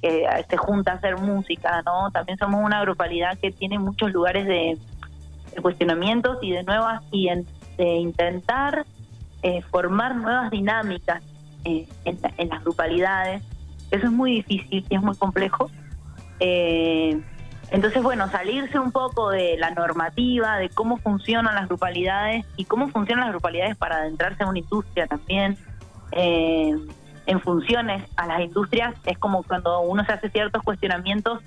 que 0.00 0.26
se 0.48 0.56
junta 0.56 0.92
a 0.92 0.94
hacer 0.96 1.18
música, 1.18 1.82
¿no? 1.82 2.10
También 2.10 2.38
somos 2.38 2.64
una 2.64 2.80
grupalidad 2.80 3.38
que 3.38 3.52
tiene 3.52 3.78
muchos 3.78 4.12
lugares 4.12 4.46
de, 4.46 4.78
cuestionamientos 5.60 6.38
y 6.40 6.50
de 6.50 6.62
nuevas 6.62 7.02
y 7.12 7.28
de 7.76 7.84
intentar 7.96 8.86
eh, 9.42 9.60
formar 9.70 10.16
nuevas 10.16 10.50
dinámicas 10.50 11.22
eh, 11.64 11.86
en, 12.04 12.48
las 12.48 12.64
grupalidades. 12.64 13.42
Eso 13.90 14.06
es 14.06 14.12
muy 14.12 14.36
difícil 14.36 14.86
y 14.88 14.94
es 14.94 15.02
muy 15.02 15.14
complejo. 15.16 15.70
Eh, 16.40 17.20
entonces, 17.72 18.02
bueno, 18.02 18.28
salirse 18.28 18.78
un 18.78 18.92
poco 18.92 19.30
de 19.30 19.56
la 19.56 19.70
normativa, 19.70 20.58
de 20.58 20.68
cómo 20.68 20.98
funcionan 20.98 21.54
las 21.54 21.68
grupalidades 21.68 22.44
y 22.56 22.66
cómo 22.66 22.88
funcionan 22.88 23.24
las 23.24 23.32
grupalidades 23.32 23.76
para 23.78 23.96
adentrarse 23.96 24.42
en 24.42 24.50
una 24.50 24.58
industria 24.58 25.06
también. 25.06 25.56
Eh, 26.12 26.76
en 27.24 27.40
funciones 27.40 28.04
a 28.16 28.26
las 28.26 28.40
industrias, 28.40 28.94
es 29.06 29.16
como 29.16 29.42
cuando 29.42 29.80
uno 29.80 30.04
se 30.04 30.12
hace 30.12 30.28
ciertos 30.28 30.62
cuestionamientos, 30.62 31.40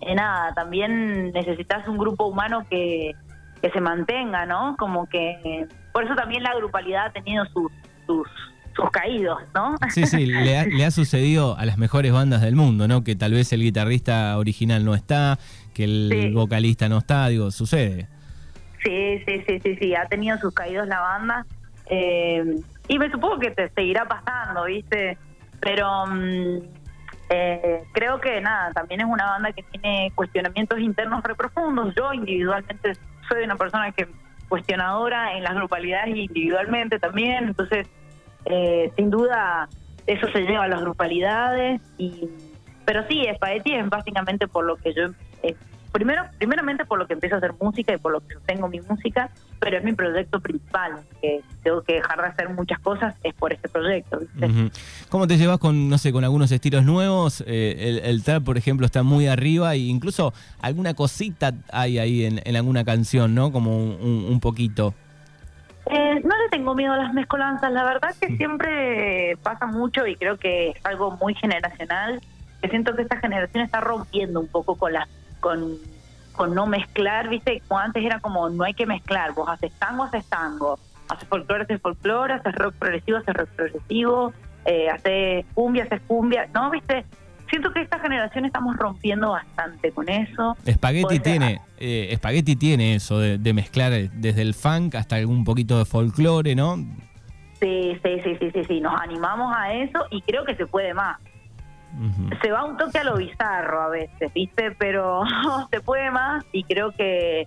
eh, 0.00 0.14
nada, 0.14 0.54
también 0.54 1.32
necesitas 1.32 1.88
un 1.88 1.98
grupo 1.98 2.26
humano 2.26 2.64
que, 2.70 3.16
que 3.60 3.70
se 3.70 3.80
mantenga, 3.80 4.46
¿no? 4.46 4.76
Como 4.78 5.08
que, 5.08 5.66
por 5.92 6.04
eso 6.04 6.14
también 6.14 6.44
la 6.44 6.54
grupalidad 6.54 7.06
ha 7.06 7.12
tenido 7.12 7.44
sus, 7.46 7.72
sus, 8.06 8.28
sus 8.74 8.90
caídos, 8.90 9.38
¿no? 9.54 9.76
Sí, 9.90 10.06
sí, 10.06 10.26
le 10.26 10.58
ha, 10.58 10.64
le 10.64 10.84
ha 10.84 10.90
sucedido 10.92 11.56
a 11.56 11.64
las 11.64 11.78
mejores 11.78 12.12
bandas 12.12 12.40
del 12.40 12.56
mundo, 12.56 12.88
¿no? 12.88 13.04
Que 13.04 13.14
tal 13.14 13.32
vez 13.32 13.52
el 13.52 13.60
guitarrista 13.60 14.36
original 14.38 14.84
no 14.84 14.94
está, 14.94 15.38
que 15.74 15.84
el 15.84 16.32
vocalista 16.34 16.88
no 16.88 16.98
está, 16.98 17.28
digo, 17.28 17.50
sucede. 17.50 18.08
Sí, 18.84 19.22
sí, 19.26 19.44
sí, 19.46 19.60
sí, 19.62 19.76
sí, 19.76 19.94
ha 19.94 20.06
tenido 20.06 20.36
sus 20.38 20.52
caídos 20.52 20.88
la 20.88 21.00
banda. 21.00 21.46
Eh, 21.86 22.56
y 22.88 22.98
me 22.98 23.10
supongo 23.10 23.38
que 23.38 23.50
te 23.50 23.68
seguirá 23.70 24.06
pasando, 24.06 24.64
¿viste? 24.64 25.16
Pero 25.60 26.06
mm, 26.06 26.58
eh, 27.30 27.82
creo 27.92 28.20
que 28.20 28.40
nada, 28.40 28.72
también 28.72 29.00
es 29.00 29.06
una 29.06 29.24
banda 29.24 29.52
que 29.52 29.62
tiene 29.62 30.10
cuestionamientos 30.14 30.80
internos 30.80 31.22
re 31.22 31.34
profundos. 31.34 31.94
Yo 31.94 32.12
individualmente 32.12 32.94
soy 33.28 33.44
una 33.44 33.56
persona 33.56 33.92
que 33.92 34.08
cuestionadora 34.48 35.36
en 35.36 35.44
las 35.44 35.54
grupalidades 35.54 36.14
individualmente 36.14 36.98
también, 36.98 37.44
entonces 37.44 37.88
eh, 38.46 38.92
sin 38.96 39.10
duda 39.10 39.68
eso 40.06 40.26
se 40.32 40.40
lleva 40.40 40.64
a 40.64 40.68
las 40.68 40.80
grupalidades 40.80 41.80
y 41.98 42.28
pero 42.84 43.06
sí, 43.08 43.24
Spaghetti 43.36 43.74
es 43.74 43.88
básicamente 43.88 44.48
por 44.48 44.64
lo 44.64 44.76
que 44.76 44.92
yo 44.92 45.04
eh, 45.42 45.54
primero, 45.92 46.24
primeramente 46.38 46.84
por 46.84 46.98
lo 46.98 47.06
que 47.06 47.12
empiezo 47.12 47.36
a 47.36 47.38
hacer 47.38 47.52
música 47.60 47.94
y 47.94 47.98
por 47.98 48.12
lo 48.12 48.20
que 48.20 48.34
tengo 48.46 48.68
mi 48.68 48.80
música, 48.80 49.30
pero 49.60 49.78
es 49.78 49.84
mi 49.84 49.92
proyecto 49.92 50.40
principal, 50.40 51.00
que 51.20 51.42
tengo 51.62 51.82
que 51.82 51.94
dejar 51.94 52.20
de 52.20 52.26
hacer 52.28 52.48
muchas 52.48 52.80
cosas, 52.80 53.14
es 53.22 53.34
por 53.34 53.52
este 53.52 53.68
proyecto. 53.68 54.18
¿Cómo 55.08 55.26
te 55.26 55.36
llevas 55.36 55.58
con, 55.58 55.88
no 55.88 55.98
sé, 55.98 56.12
con 56.12 56.24
algunos 56.24 56.50
estilos 56.50 56.84
nuevos? 56.84 57.44
Eh, 57.46 57.76
el, 57.78 57.98
el, 57.98 58.22
trap, 58.24 58.42
por 58.42 58.56
ejemplo, 58.56 58.86
está 58.86 59.02
muy 59.02 59.26
arriba 59.26 59.74
e 59.74 59.78
incluso 59.78 60.32
alguna 60.60 60.94
cosita 60.94 61.52
hay 61.70 61.98
ahí 61.98 62.24
en, 62.24 62.56
alguna 62.56 62.84
canción, 62.84 63.34
¿no? 63.34 63.52
Como 63.52 63.76
un, 63.76 64.40
poquito. 64.40 64.94
Eh, 65.86 66.20
no 66.24 66.36
le 66.36 66.48
tengo 66.50 66.74
miedo 66.74 66.92
a 66.92 66.96
las 66.96 67.12
mezcolanzas, 67.12 67.72
la 67.72 67.84
verdad 67.84 68.14
que 68.20 68.36
siempre 68.36 69.36
pasa 69.42 69.66
mucho 69.66 70.06
y 70.06 70.14
creo 70.16 70.38
que 70.38 70.70
es 70.70 70.86
algo 70.86 71.10
muy 71.12 71.34
generacional, 71.34 72.20
que 72.60 72.68
siento 72.68 72.94
que 72.94 73.02
esta 73.02 73.18
generación 73.18 73.64
está 73.64 73.80
rompiendo 73.80 74.38
un 74.38 74.46
poco 74.46 74.76
con 74.76 74.92
las 74.92 75.08
con, 75.40 75.76
con 76.32 76.54
no 76.54 76.66
mezclar, 76.66 77.28
¿viste? 77.28 77.60
Como 77.66 77.80
antes 77.80 78.04
era 78.04 78.20
como, 78.20 78.48
no 78.48 78.62
hay 78.62 78.74
que 78.74 78.86
mezclar, 78.86 79.32
vos 79.32 79.48
haces 79.48 79.72
tango, 79.78 80.04
haces 80.04 80.24
tango, 80.26 80.78
haces 81.08 81.28
folclore, 81.28 81.64
haces 81.64 81.80
folclore, 81.82 82.34
haces 82.34 82.54
rock 82.54 82.74
progresivo, 82.76 83.18
haces 83.18 83.34
rock 83.34 83.48
progresivo, 83.50 84.32
eh, 84.64 84.88
haces 84.88 85.44
cumbia, 85.52 85.84
haces 85.84 86.00
cumbia, 86.06 86.48
¿no? 86.54 86.70
¿Viste? 86.70 87.04
Siento 87.52 87.70
que 87.70 87.82
esta 87.82 87.98
generación 87.98 88.46
estamos 88.46 88.74
rompiendo 88.78 89.32
bastante 89.32 89.92
con 89.92 90.08
eso. 90.08 90.56
Spaghetti 90.66 91.18
tiene, 91.18 91.60
eh, 91.76 92.10
Spaghetti 92.16 92.56
tiene 92.56 92.94
eso 92.94 93.18
de, 93.18 93.52
mezclar 93.52 93.92
desde 93.92 94.40
el 94.40 94.54
funk 94.54 94.94
hasta 94.94 95.16
algún 95.16 95.44
poquito 95.44 95.76
de 95.76 95.84
folclore, 95.84 96.54
¿no? 96.54 96.76
Sí, 97.60 98.00
sí, 98.02 98.20
sí, 98.24 98.36
sí, 98.40 98.50
sí, 98.54 98.64
sí, 98.64 98.80
nos 98.80 98.98
animamos 98.98 99.54
a 99.54 99.74
eso 99.74 99.98
y 100.10 100.22
creo 100.22 100.46
que 100.46 100.56
se 100.56 100.64
puede 100.64 100.94
más 100.94 101.18
se 102.40 102.50
va 102.50 102.64
un 102.64 102.78
toque 102.78 102.96
a 102.96 103.04
lo 103.04 103.18
bizarro 103.18 103.82
a 103.82 103.88
veces, 103.90 104.32
¿viste? 104.32 104.70
Pero 104.78 105.24
se 105.70 105.82
puede 105.82 106.10
más 106.10 106.42
y 106.50 106.64
creo 106.64 106.92
que, 106.92 107.46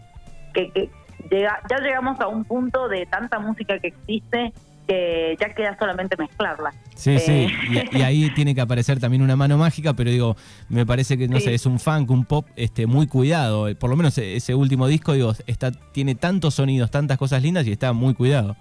que, 0.53 0.91
llega, 1.31 1.61
ya 1.67 1.79
llegamos 1.79 2.19
a 2.19 2.27
un 2.27 2.45
punto 2.45 2.87
de 2.87 3.07
tanta 3.07 3.39
música 3.39 3.79
que 3.79 3.87
existe 3.87 4.53
que 4.87 5.35
ya 5.39 5.53
queda 5.53 5.77
solamente 5.77 6.15
mezclarla. 6.17 6.71
Sí, 6.95 7.19
sí, 7.19 7.47
eh, 7.75 7.89
y, 7.91 8.01
ahí 8.01 8.29
tiene 8.35 8.53
que 8.55 8.61
aparecer 8.61 8.99
también 8.99 9.21
una 9.21 9.35
mano 9.35 9.57
mágica, 9.57 9.93
pero 9.93 10.09
digo, 10.09 10.35
me 10.69 10.85
parece 10.85 11.17
que, 11.17 11.27
no 11.27 11.39
sé, 11.39 11.53
es 11.53 11.65
un 11.65 11.79
funk, 11.79 12.09
un 12.11 12.25
pop 12.25 12.47
este, 12.55 12.87
muy 12.87 13.07
cuidado. 13.07 13.73
Por 13.75 13.89
lo 13.89 13.95
menos 13.95 14.17
ese 14.17 14.55
último 14.55 14.87
disco, 14.87 15.13
digo, 15.13 15.33
está, 15.47 15.71
tiene 15.71 16.15
tantos 16.15 16.55
sonidos, 16.55 16.91
tantas 16.91 17.17
cosas 17.17 17.41
lindas 17.41 17.67
y 17.67 17.71
está 17.71 17.93
muy 17.93 18.13
cuidado. 18.13 18.55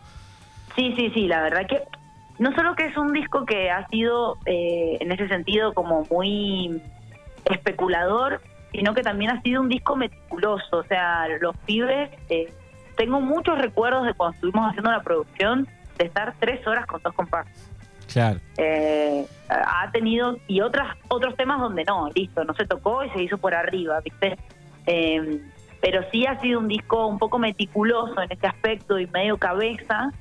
Sí, 0.77 0.93
sí, 0.97 1.11
sí, 1.15 1.29
la 1.29 1.43
verdad 1.43 1.67
que 1.69 1.83
no 2.39 2.53
solo 2.55 2.75
que 2.75 2.87
es 2.87 2.97
un 2.97 3.13
disco 3.13 3.45
que 3.45 3.71
ha 3.71 3.87
sido 3.89 4.39
eh, 4.47 4.99
en 5.01 5.13
ese 5.13 5.29
sentido 5.29 5.73
como 5.73 6.07
muy 6.11 6.83
especulador, 7.45 8.41
sino 8.73 8.93
que 8.95 9.03
también 9.03 9.31
ha 9.31 9.43
sido 9.43 9.61
un 9.61 9.69
disco 9.69 9.95
meticuloso. 9.95 10.79
O 10.79 10.85
sea, 10.85 11.29
los 11.41 11.57
pibes, 11.59 12.11
eh, 12.29 12.53
tengo 12.97 13.21
muchos 13.21 13.59
recuerdos 13.59 14.07
de 14.07 14.15
cuando 14.15 14.35
estuvimos 14.35 14.69
haciendo 14.69 14.91
la 14.91 15.03
producción 15.03 15.69
de 15.99 16.05
estar 16.07 16.35
tres 16.39 16.67
horas 16.67 16.87
con 16.87 17.03
dos 17.03 17.15
compases. 17.15 17.71
Claro. 18.13 18.39
Eh, 18.59 19.27
ha 19.49 19.91
tenido, 19.91 20.39
y 20.47 20.61
otras 20.61 20.97
otros 21.09 21.37
temas 21.37 21.61
donde 21.61 21.85
no, 21.85 22.11
listo, 22.15 22.45
no 22.45 22.55
se 22.55 22.67
tocó 22.67 23.05
y 23.05 23.11
se 23.11 23.23
hizo 23.23 23.39
por 23.39 23.55
arriba, 23.55 24.01
¿viste? 24.01 24.39
Eh, 24.87 25.41
pero 25.81 26.03
sí 26.11 26.27
ha 26.27 26.41
sido 26.41 26.61
un 26.61 26.69
disco 26.69 27.07
un 27.07 27.19
poco 27.19 27.39
meticuloso 27.39 28.21
en 28.23 28.33
ese 28.33 28.47
aspecto 28.47 28.99
y 28.99 29.07
medio 29.09 29.37
cabeza, 29.37 30.13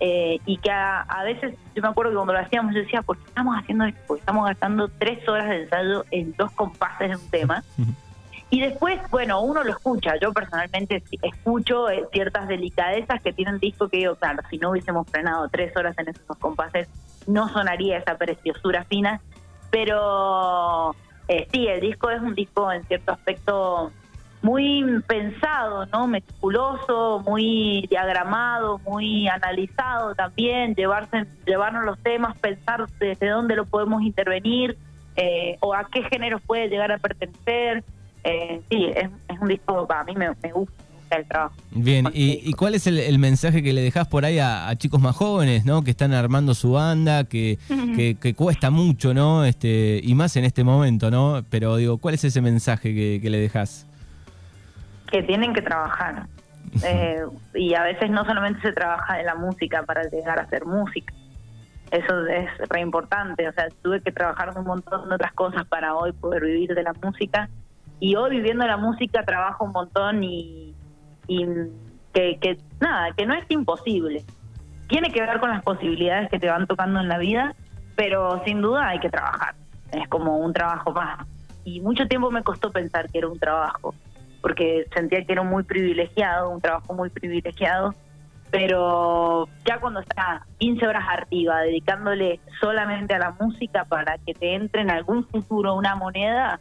eh, 0.00 0.40
y 0.46 0.56
que 0.56 0.70
a, 0.70 1.02
a, 1.02 1.22
veces, 1.22 1.54
yo 1.76 1.82
me 1.82 1.88
acuerdo 1.88 2.10
que 2.10 2.16
cuando 2.16 2.32
lo 2.32 2.40
hacíamos, 2.40 2.74
yo 2.74 2.80
decía, 2.80 3.02
¿por 3.02 3.18
qué 3.18 3.24
estamos 3.26 3.56
haciendo 3.56 3.84
esto? 3.84 4.00
Porque 4.08 4.20
estamos 4.20 4.46
gastando 4.46 4.88
tres 4.88 5.28
horas 5.28 5.48
de 5.48 5.62
ensayo 5.62 6.04
en 6.10 6.34
dos 6.36 6.50
compases 6.52 7.10
de 7.10 7.16
un 7.16 7.30
tema. 7.30 7.62
Y 8.52 8.60
después, 8.60 9.00
bueno, 9.10 9.40
uno 9.40 9.64
lo 9.64 9.70
escucha. 9.70 10.16
Yo 10.20 10.30
personalmente 10.34 11.02
escucho 11.22 11.88
eh, 11.88 12.06
ciertas 12.12 12.46
delicadezas 12.48 13.22
que 13.22 13.32
tienen 13.32 13.58
disco 13.58 13.88
que 13.88 13.96
digo, 13.96 14.14
claro, 14.16 14.42
si 14.50 14.58
no 14.58 14.72
hubiésemos 14.72 15.08
frenado 15.08 15.48
tres 15.48 15.74
horas 15.74 15.96
en 15.98 16.10
esos 16.10 16.36
compases, 16.36 16.86
no 17.26 17.48
sonaría 17.48 17.96
esa 17.96 18.18
preciosura 18.18 18.84
fina. 18.84 19.22
Pero 19.70 20.94
eh, 21.28 21.48
sí, 21.50 21.66
el 21.66 21.80
disco 21.80 22.10
es 22.10 22.20
un 22.20 22.34
disco 22.34 22.70
en 22.70 22.84
cierto 22.84 23.12
aspecto 23.12 23.90
muy 24.42 24.84
pensado, 25.06 25.86
¿no? 25.86 26.06
Meticuloso, 26.06 27.22
muy 27.24 27.86
diagramado, 27.88 28.80
muy 28.80 29.28
analizado 29.28 30.14
también, 30.14 30.74
llevarse, 30.74 31.24
llevarnos 31.46 31.86
los 31.86 31.98
temas, 32.00 32.36
pensar 32.36 32.84
desde 33.00 33.30
dónde 33.30 33.56
lo 33.56 33.64
podemos 33.64 34.02
intervenir 34.02 34.76
eh, 35.16 35.56
o 35.60 35.72
a 35.72 35.88
qué 35.90 36.02
género 36.02 36.38
puede 36.38 36.68
llegar 36.68 36.92
a 36.92 36.98
pertenecer. 36.98 37.82
Eh, 38.24 38.60
sí, 38.70 38.90
es, 38.94 39.10
es, 39.28 39.40
un 39.40 39.48
disco, 39.48 39.86
para 39.86 40.04
mí 40.04 40.14
me, 40.14 40.30
me 40.42 40.52
gusta 40.52 40.74
el 41.10 41.26
trabajo. 41.26 41.54
Bien, 41.72 42.06
¿y, 42.12 42.40
¿y 42.42 42.52
cuál 42.52 42.74
es 42.74 42.86
el, 42.86 42.98
el, 42.98 43.18
mensaje 43.18 43.62
que 43.62 43.72
le 43.72 43.82
dejas 43.82 44.08
por 44.08 44.24
ahí 44.24 44.38
a, 44.38 44.68
a, 44.68 44.76
chicos 44.76 45.00
más 45.00 45.16
jóvenes, 45.16 45.64
¿no? 45.64 45.82
Que 45.82 45.90
están 45.90 46.12
armando 46.14 46.54
su 46.54 46.72
banda, 46.72 47.24
que, 47.24 47.58
que, 47.96 48.16
que, 48.20 48.34
cuesta 48.34 48.70
mucho, 48.70 49.12
¿no? 49.12 49.44
Este, 49.44 50.00
y 50.02 50.14
más 50.14 50.36
en 50.36 50.44
este 50.44 50.64
momento, 50.64 51.10
¿no? 51.10 51.44
Pero 51.50 51.76
digo, 51.76 51.98
¿cuál 51.98 52.14
es 52.14 52.24
ese 52.24 52.40
mensaje 52.40 52.94
que, 52.94 53.20
que 53.20 53.28
le 53.28 53.38
dejas? 53.38 53.86
que 55.12 55.22
tienen 55.22 55.52
que 55.52 55.62
trabajar. 55.62 56.26
Eh, 56.82 57.22
y 57.54 57.74
a 57.74 57.82
veces 57.82 58.10
no 58.10 58.24
solamente 58.24 58.62
se 58.62 58.72
trabaja 58.72 59.20
en 59.20 59.26
la 59.26 59.34
música 59.34 59.82
para 59.82 60.02
llegar 60.04 60.38
a 60.38 60.42
hacer 60.42 60.64
música. 60.64 61.12
Eso 61.90 62.26
es 62.26 62.48
re 62.70 62.80
importante. 62.80 63.46
O 63.46 63.52
sea, 63.52 63.68
tuve 63.82 64.00
que 64.00 64.10
trabajar 64.10 64.56
un 64.56 64.64
montón 64.64 65.10
de 65.10 65.14
otras 65.14 65.34
cosas 65.34 65.66
para 65.66 65.94
hoy 65.94 66.12
poder 66.12 66.44
vivir 66.44 66.74
de 66.74 66.82
la 66.82 66.94
música. 66.94 67.50
Y 68.02 68.16
hoy 68.16 68.30
viviendo 68.30 68.66
la 68.66 68.76
música 68.76 69.22
trabajo 69.22 69.64
un 69.64 69.70
montón 69.70 70.24
y, 70.24 70.74
que, 72.12 72.36
que 72.40 72.58
nada, 72.80 73.12
que 73.16 73.24
no 73.24 73.32
es 73.32 73.44
imposible. 73.48 74.24
Tiene 74.88 75.12
que 75.12 75.20
ver 75.20 75.38
con 75.38 75.50
las 75.50 75.62
posibilidades 75.62 76.28
que 76.28 76.40
te 76.40 76.48
van 76.48 76.66
tocando 76.66 76.98
en 76.98 77.06
la 77.06 77.18
vida, 77.18 77.54
pero 77.94 78.42
sin 78.44 78.60
duda 78.60 78.88
hay 78.88 78.98
que 78.98 79.08
trabajar. 79.08 79.54
Es 79.92 80.08
como 80.08 80.38
un 80.38 80.52
trabajo 80.52 80.90
más. 80.90 81.24
Y 81.62 81.80
mucho 81.80 82.08
tiempo 82.08 82.28
me 82.32 82.42
costó 82.42 82.72
pensar 82.72 83.08
que 83.08 83.18
era 83.18 83.28
un 83.28 83.38
trabajo 83.38 83.94
porque 84.40 84.84
sentía 84.92 85.24
que 85.24 85.34
era 85.34 85.44
muy 85.44 85.62
privilegiado, 85.62 86.50
un 86.50 86.60
trabajo 86.60 86.94
muy 86.94 87.08
privilegiado, 87.08 87.94
pero 88.50 89.48
ya 89.64 89.78
cuando 89.78 90.00
estás 90.00 90.42
15 90.58 90.88
horas 90.88 91.04
arriba, 91.08 91.60
dedicándole 91.60 92.40
solamente 92.60 93.14
a 93.14 93.20
la 93.20 93.36
música 93.38 93.84
para 93.84 94.18
que 94.18 94.34
te 94.34 94.56
entre 94.56 94.82
en 94.82 94.90
algún 94.90 95.24
futuro 95.28 95.76
una 95.76 95.94
moneda 95.94 96.58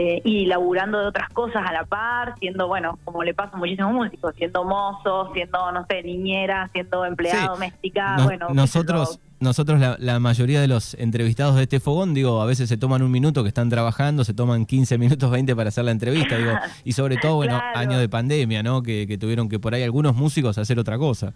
eh, 0.00 0.22
y 0.24 0.46
laburando 0.46 1.00
de 1.00 1.06
otras 1.06 1.28
cosas 1.30 1.66
a 1.66 1.72
la 1.72 1.84
par, 1.84 2.36
siendo, 2.38 2.68
bueno, 2.68 3.00
como 3.02 3.24
le 3.24 3.34
pasa 3.34 3.56
a 3.56 3.58
muchísimos 3.58 3.92
músicos, 3.92 4.32
siendo 4.36 4.62
mozo, 4.62 5.32
siendo, 5.34 5.72
no 5.72 5.84
sé, 5.86 6.04
niñera, 6.04 6.70
siendo 6.72 7.04
empleada 7.04 7.40
sí. 7.40 7.48
doméstica, 7.48 8.16
no, 8.16 8.24
bueno. 8.26 8.46
Nosotros 8.50 9.18
nosotros 9.40 9.80
la, 9.80 9.96
la, 9.98 10.20
mayoría 10.20 10.60
de 10.60 10.68
los 10.68 10.94
entrevistados 10.94 11.56
de 11.56 11.64
este 11.64 11.80
fogón, 11.80 12.14
digo, 12.14 12.40
a 12.40 12.46
veces 12.46 12.68
se 12.68 12.76
toman 12.76 13.02
un 13.02 13.10
minuto 13.10 13.42
que 13.42 13.48
están 13.48 13.70
trabajando, 13.70 14.22
se 14.22 14.34
toman 14.34 14.66
15 14.66 14.98
minutos, 14.98 15.32
20 15.32 15.56
para 15.56 15.68
hacer 15.70 15.84
la 15.84 15.90
entrevista, 15.90 16.36
digo, 16.36 16.52
y 16.84 16.92
sobre 16.92 17.16
todo, 17.16 17.34
bueno, 17.34 17.58
Claro. 17.58 17.78
año 17.80 17.98
de 17.98 18.08
pandemia, 18.08 18.62
¿no? 18.62 18.84
Que, 18.84 19.08
que 19.08 19.18
tuvieron 19.18 19.48
que 19.48 19.58
por 19.58 19.74
ahí 19.74 19.82
algunos 19.82 20.14
músicos 20.14 20.58
hacer 20.58 20.78
otra 20.78 20.96
cosa. 20.96 21.32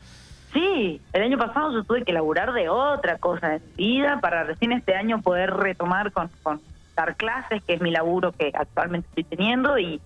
Sí, 0.52 1.00
el 1.12 1.22
año 1.22 1.38
pasado 1.38 1.72
yo 1.72 1.82
tuve 1.82 2.04
que 2.04 2.12
laburar 2.12 2.52
de 2.52 2.68
otra 2.68 3.18
cosa 3.18 3.56
en 3.56 3.62
vida 3.76 4.20
para 4.20 4.44
recién 4.44 4.70
este 4.70 4.94
año 4.94 5.20
poder 5.20 5.50
retomar 5.50 6.12
con, 6.12 6.30
con 6.44 6.60
dar 6.94 7.16
clases, 7.16 7.62
que 7.64 7.74
es 7.74 7.80
mi 7.80 7.90
laburo 7.90 8.32
que 8.32 8.52
actualmente 8.54 9.08
estoy 9.08 9.24
teniendo, 9.24 9.78
y, 9.78 10.00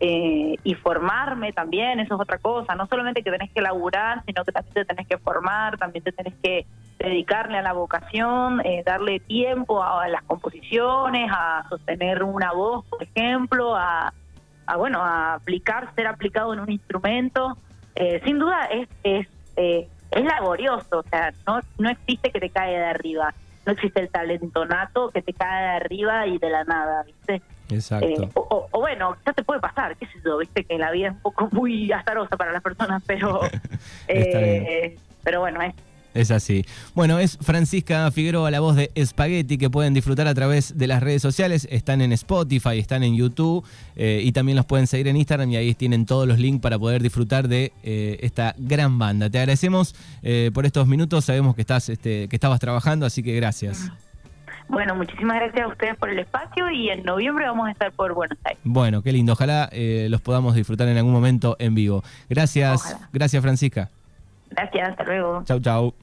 eh, 0.00 0.56
y 0.62 0.74
formarme 0.74 1.52
también, 1.52 2.00
eso 2.00 2.14
es 2.14 2.20
otra 2.20 2.38
cosa. 2.38 2.74
No 2.74 2.86
solamente 2.86 3.22
que 3.22 3.30
tenés 3.30 3.50
que 3.52 3.60
laburar, 3.60 4.22
sino 4.26 4.44
que 4.44 4.52
también 4.52 4.74
te 4.74 4.84
tenés 4.84 5.06
que 5.06 5.18
formar, 5.18 5.78
también 5.78 6.04
te 6.04 6.12
tenés 6.12 6.34
que 6.42 6.66
dedicarle 6.98 7.58
a 7.58 7.62
la 7.62 7.72
vocación, 7.72 8.60
eh, 8.64 8.82
darle 8.84 9.20
tiempo 9.20 9.82
a, 9.82 10.08
las 10.08 10.22
composiciones, 10.24 11.30
a 11.32 11.66
sostener 11.68 12.22
una 12.22 12.52
voz, 12.52 12.84
por 12.86 13.02
ejemplo, 13.02 13.76
a, 13.76 14.12
a 14.66 14.76
bueno, 14.76 15.02
a 15.02 15.34
aplicar, 15.34 15.94
ser 15.94 16.06
aplicado 16.06 16.52
en 16.54 16.60
un 16.60 16.70
instrumento. 16.70 17.58
Eh, 17.94 18.20
sin 18.24 18.38
duda 18.38 18.64
es, 18.66 18.88
es, 19.02 19.28
eh, 19.56 19.88
es 20.10 20.24
laborioso, 20.24 20.98
o 20.98 21.02
sea, 21.04 21.32
no, 21.46 21.60
no 21.78 21.90
existe 21.90 22.30
que 22.30 22.40
te 22.40 22.50
cae 22.50 22.72
de 22.72 22.84
arriba, 22.84 23.34
no 23.66 23.72
existe 23.72 24.00
el 24.00 24.08
talento 24.08 24.64
nato 24.64 25.10
que 25.10 25.22
te 25.22 25.32
cae 25.32 25.62
de 25.62 25.70
arriba 25.76 26.26
y 26.26 26.38
de 26.38 26.50
la 26.50 26.64
nada, 26.64 27.02
¿viste? 27.04 27.42
Exacto. 27.70 28.06
Eh, 28.06 28.28
o, 28.34 28.40
o, 28.40 28.68
o, 28.70 28.80
bueno, 28.80 29.16
ya 29.24 29.32
te 29.32 29.42
puede 29.42 29.60
pasar, 29.60 29.96
qué 29.96 30.06
sé 30.06 30.18
yo, 30.24 30.38
viste 30.38 30.64
que 30.64 30.78
la 30.78 30.90
vida 30.90 31.08
es 31.08 31.14
un 31.14 31.20
poco 31.20 31.48
muy 31.52 31.90
azarosa 31.92 32.36
para 32.36 32.52
las 32.52 32.62
personas, 32.62 33.02
pero 33.06 33.40
eh, 34.08 34.98
pero 35.22 35.40
bueno, 35.40 35.62
es 35.62 35.74
es 36.14 36.30
así. 36.30 36.64
Bueno, 36.94 37.18
es 37.18 37.36
Francisca 37.38 38.10
Figueroa, 38.10 38.50
la 38.50 38.60
voz 38.60 38.76
de 38.76 38.90
Spaghetti, 39.04 39.58
que 39.58 39.68
pueden 39.68 39.92
disfrutar 39.94 40.28
a 40.28 40.34
través 40.34 40.78
de 40.78 40.86
las 40.86 41.02
redes 41.02 41.20
sociales. 41.20 41.66
Están 41.70 42.00
en 42.00 42.12
Spotify, 42.12 42.78
están 42.78 43.02
en 43.02 43.16
YouTube 43.16 43.64
eh, 43.96 44.20
y 44.22 44.32
también 44.32 44.56
los 44.56 44.64
pueden 44.64 44.86
seguir 44.86 45.08
en 45.08 45.16
Instagram 45.16 45.50
y 45.50 45.56
ahí 45.56 45.74
tienen 45.74 46.06
todos 46.06 46.26
los 46.26 46.38
links 46.38 46.62
para 46.62 46.78
poder 46.78 47.02
disfrutar 47.02 47.48
de 47.48 47.72
eh, 47.82 48.18
esta 48.22 48.54
gran 48.56 48.98
banda. 48.98 49.28
Te 49.28 49.38
agradecemos 49.38 49.94
eh, 50.22 50.50
por 50.54 50.64
estos 50.66 50.86
minutos. 50.86 51.24
Sabemos 51.24 51.56
que 51.56 51.62
estás, 51.62 51.88
este, 51.88 52.28
que 52.28 52.36
estabas 52.36 52.60
trabajando, 52.60 53.06
así 53.06 53.22
que 53.22 53.34
gracias. 53.34 53.90
Bueno, 54.68 54.94
muchísimas 54.94 55.36
gracias 55.36 55.64
a 55.64 55.68
ustedes 55.68 55.96
por 55.96 56.08
el 56.08 56.18
espacio 56.20 56.70
y 56.70 56.88
en 56.88 57.02
noviembre 57.02 57.44
vamos 57.44 57.68
a 57.68 57.72
estar 57.72 57.92
por 57.92 58.14
Buenos 58.14 58.38
Aires. 58.44 58.62
Bueno, 58.64 59.02
qué 59.02 59.12
lindo. 59.12 59.32
Ojalá 59.34 59.68
los 60.08 60.20
podamos 60.22 60.54
disfrutar 60.54 60.88
en 60.88 60.96
algún 60.96 61.12
momento 61.12 61.56
en 61.58 61.74
vivo. 61.74 62.02
Gracias, 62.30 62.80
Ojalá. 62.80 63.08
gracias 63.12 63.42
Francisca. 63.42 63.90
Gracias, 64.50 64.88
hasta 64.88 65.04
luego. 65.04 65.42
Chau, 65.44 65.60
chau. 65.60 65.94